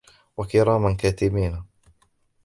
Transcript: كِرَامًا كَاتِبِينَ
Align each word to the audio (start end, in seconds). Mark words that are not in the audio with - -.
كِرَامًا 0.49 0.93
كَاتِبِينَ 0.93 1.63